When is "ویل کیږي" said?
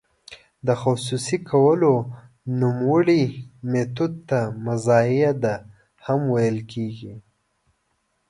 6.33-7.13